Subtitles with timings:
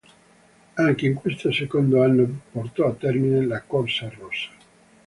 [0.77, 4.49] Anche in questo secondo anno portò a termine la "corsa rosa".